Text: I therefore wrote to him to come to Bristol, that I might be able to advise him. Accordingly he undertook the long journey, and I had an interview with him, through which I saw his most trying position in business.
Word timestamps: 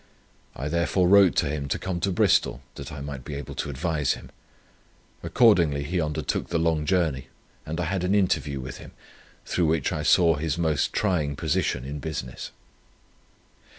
I 0.55 0.67
therefore 0.67 1.07
wrote 1.07 1.35
to 1.35 1.45
him 1.47 1.67
to 1.67 1.77
come 1.77 1.99
to 1.99 2.11
Bristol, 2.11 2.63
that 2.73 2.91
I 2.91 3.01
might 3.01 3.23
be 3.23 3.35
able 3.35 3.53
to 3.53 3.69
advise 3.69 4.13
him. 4.13 4.31
Accordingly 5.21 5.83
he 5.83 6.01
undertook 6.01 6.47
the 6.47 6.57
long 6.57 6.87
journey, 6.87 7.27
and 7.67 7.79
I 7.79 7.83
had 7.85 8.03
an 8.03 8.15
interview 8.15 8.59
with 8.59 8.79
him, 8.79 8.93
through 9.45 9.67
which 9.67 9.91
I 9.91 10.01
saw 10.01 10.37
his 10.37 10.57
most 10.57 10.91
trying 10.91 11.35
position 11.35 11.85
in 11.85 11.99
business. 11.99 12.49